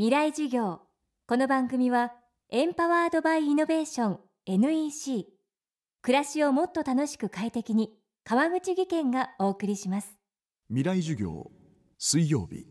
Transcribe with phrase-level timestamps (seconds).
[0.00, 0.80] 未来授業。
[1.26, 2.14] この番組は
[2.48, 5.26] エンパワードバイイノベーション NEC
[6.00, 7.90] 暮らしをもっと楽しく快適に
[8.24, 10.16] 川口義賢がお送りします。
[10.68, 11.50] 未来授業
[11.98, 12.66] 水曜日。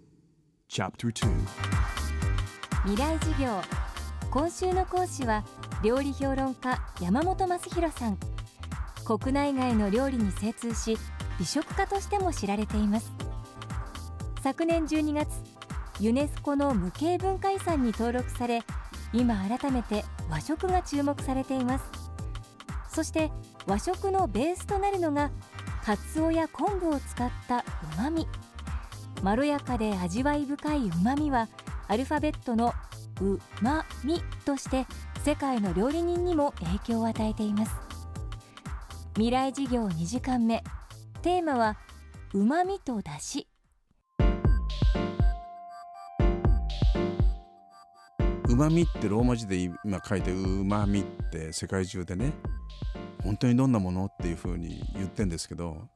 [0.67, 1.31] チャプター
[2.85, 3.61] 未来授業。
[4.31, 5.45] 今週の講師は
[5.83, 8.17] 料理評論家山本正弘さん。
[9.05, 10.97] 国内外の料理に精通し
[11.37, 13.11] 美食家としても知られています。
[14.41, 15.48] 昨年12月
[15.99, 18.63] ユネスコの無形文化遺産に登録され
[19.11, 21.85] 今改めて和食が注目されています。
[22.89, 23.31] そして
[23.67, 25.31] 和食のベースとなるのが
[25.83, 27.63] カツオや昆布を使ったう
[27.97, 28.27] まみ
[29.23, 31.47] まろやかで味わい深いうまみは
[31.87, 32.73] アルファベットの
[33.21, 34.85] うまみとして
[35.23, 37.75] 世界の料理人にも影響を与えています。
[39.15, 40.63] 未来事業2時間目。
[41.21, 41.77] テーマは
[42.33, 43.47] うまみとだし
[48.59, 52.33] まみってローマ字で今書いてうまみって世界中でね
[53.23, 55.87] 本当にどんなものっていうふうに言ってんですけど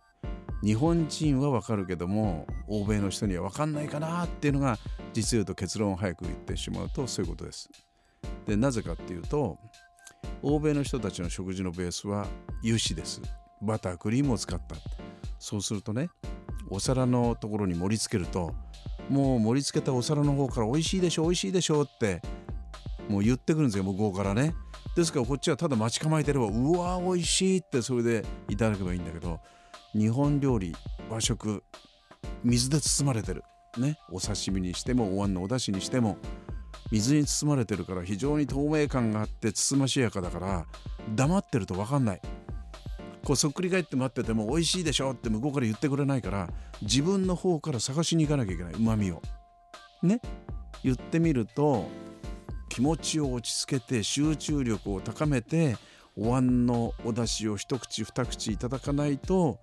[0.63, 4.77] 日本人はわかるけども欧米の人には分かんないかなっていうのが
[5.11, 7.69] 実言うと結論を早く言ってしまうとそういうことです。
[8.47, 9.57] でなぜかっていうと
[10.41, 12.27] 欧米の人たちの食事のベースは
[12.63, 13.21] 油脂です。
[13.61, 14.77] バタークリームを使った
[15.37, 16.07] そうするとね
[16.69, 18.53] お皿のところに盛り付けると
[19.09, 22.21] もう盛り付けたお皿の方から美味しいでしょ美味しいでしょって
[23.09, 24.53] もう言ってくるんですよ向こうからね。
[24.95, 29.39] ですからこっちはただ待ち構えてればうわ美味しいってそれでいただけばいいんだけど
[29.93, 30.75] 日本料理
[31.09, 31.63] 和食
[32.43, 33.43] 水で包まれてる。
[33.77, 33.97] ね。
[34.11, 36.17] お刺身にしてもお椀のお出汁にしても
[36.91, 40.65] 水に包まれてるから非常に透明感があってつつましやかだから
[41.15, 42.21] 黙ってると分かんない。
[43.25, 46.49] こうそっくり返って待ってても美味しいでしょって向こうから言ってくれないから
[46.81, 48.73] 自分の方から探しに行かなきゃいけない。
[48.73, 49.21] うまみを。
[50.01, 50.21] ね。
[50.83, 51.87] 言ってみると
[52.73, 55.77] 気持ちを落ち着けて集中力を高めて
[56.17, 59.59] お椀のお出汁を一口二口いただかないと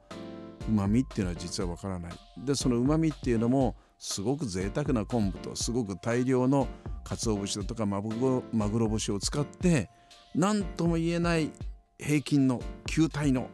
[0.68, 2.12] うまみっていうのは実はわからない。
[2.38, 6.68] でそのうまみっていうのもすごく贅沢な昆布とすごく大量の
[7.02, 8.44] 鰹節だとかマグ
[8.78, 9.90] ロ節を使って
[10.36, 11.50] 何とも言えない
[11.98, 13.50] 平均の球体の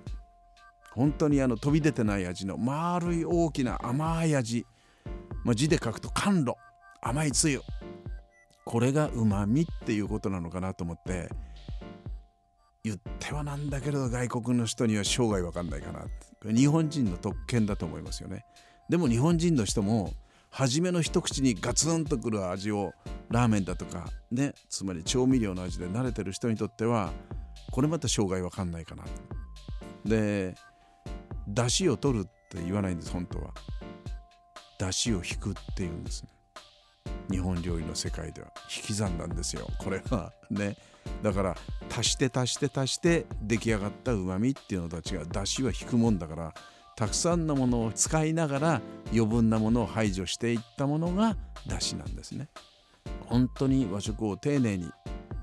[0.92, 4.66] 本当にあの飛び出てない味の丸い大きな甘い味、
[5.44, 6.56] まあ、字で書くと甘露
[7.00, 7.62] 甘いつゆ。
[8.66, 11.28] これがうまみっていうことなのかなと思って
[12.82, 16.04] 言ってはなんだけど外国の人には生涯わかんないかな。
[16.52, 18.44] 日本人の特権だと思いますよね。
[18.90, 20.12] でも日本人の人も
[20.50, 22.92] 初めの一口にガツンとくる味を
[23.30, 27.12] ラーメンだとかねつまり調味料の味で慣れてる人にとっては
[27.70, 29.04] これまた生涯わかんないかな。
[30.04, 30.56] で
[31.46, 33.54] 出汁を取るって言わないんです本当は。
[34.80, 36.30] 出汁を引くって言うんですね。
[37.30, 39.68] 日本料理の世界では引き算なんですよ。
[39.78, 40.76] これはね。
[41.22, 41.56] だから
[41.96, 46.54] 足して足して足して出来上がったうまみっていうのとは違う出汁は引くもんだから
[46.96, 48.80] たくさんのものを使いながら
[49.12, 52.48] 余分なものを排除していったものが出汁なんですね。
[53.26, 54.90] 本当に和食を丁寧に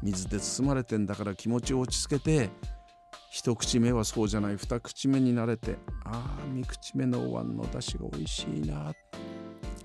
[0.01, 2.49] 水で包まれてんだから気持ちを落ち着けて
[3.31, 8.93] 一口目はそうじゃない二口目に慣れてああ三口目のお椀の出汁が美味しいな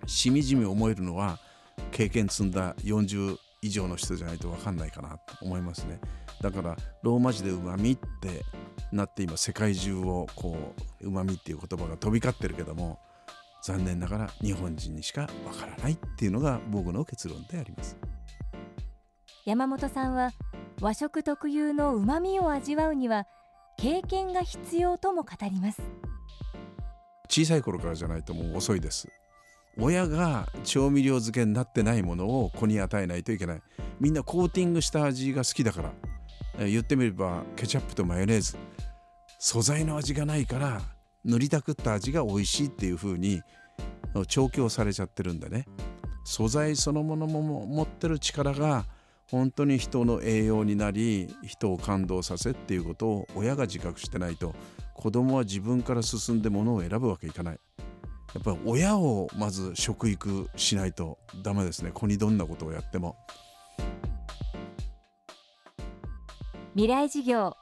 [0.07, 1.39] しみじみ思えるのは
[1.91, 6.01] 経験積んだ40以上の人じゃないと分かんないかなと思いますね。
[6.41, 8.45] だからローマ字でうまみって
[8.93, 13.01] なって今世界中をこううまみっていう言葉が飛び交ってるけども
[13.63, 17.97] 残念ながら日本人にしかわからないっていうのが僕の結論であります。
[19.45, 20.31] 山本さんは
[20.81, 23.27] 和食特有のうまみを味わうには
[23.79, 25.83] 経験が必要とも語ります。
[27.29, 29.07] 小さい頃からじゃないともう遅いです
[29.81, 33.63] 親が調味料漬けになってないものを子に与えないといけない。
[34.01, 35.93] みんなコーティングした味が好きだから、
[36.59, 38.57] え言ってみればケチャップとマヨネーズ。
[39.39, 40.83] 素材の味がないから
[41.25, 43.41] 塗りたくった味が美味しいっていう風に
[44.27, 45.67] 調教されちゃってるんでね。
[46.25, 48.85] 素材そのものも持ってる力が
[49.31, 54.55] 本当に人の栄養になり人を感動させっていうことを親が自覚してないと
[54.95, 57.61] 子供は自分から進んでものを選ぶわけいかない。
[58.35, 61.91] やっぱり親をまず食育しないとダメですね。
[61.93, 63.17] 子にどんなことをやっても。
[66.75, 67.57] 未来事業。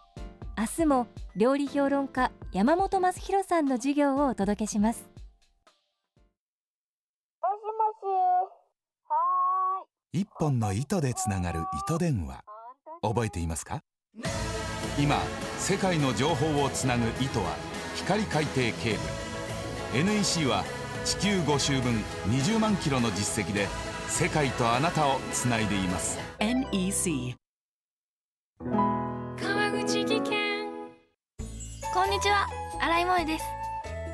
[0.58, 5.04] 明日も料理評論家山本正弘さんの授業をお届けします。
[7.42, 8.12] もしもし。
[9.08, 10.20] はーい。
[10.22, 12.42] 一本の糸でつながる糸電話。
[13.02, 13.82] 覚えていますか？
[14.98, 15.16] 今
[15.58, 17.54] 世界の情報をつなぐ糸は
[17.94, 18.98] 光海底ケーブル
[19.96, 20.62] NEC は
[21.06, 21.94] 地球5周分
[22.28, 23.66] 20万キロの実績で
[24.08, 26.18] 世界とあなたをつないでいます。
[26.38, 27.34] NEC
[28.60, 30.66] 川口技研。
[31.94, 32.46] こんにちは。
[32.78, 33.44] 新井萌です。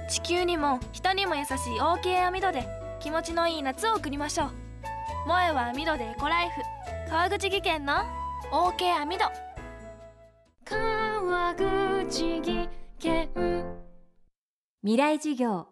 [0.08, 2.68] 地球にも人にも優しい OK 網戸で
[3.00, 4.50] 気持ちのいい夏を送りましょう。
[5.24, 6.60] 萌えは網戸でエコライフ。
[7.10, 7.94] 川口技研の
[8.52, 9.24] OK 網戸
[10.64, 12.68] 川口技
[13.00, 13.28] 研。
[14.84, 15.71] 未来授業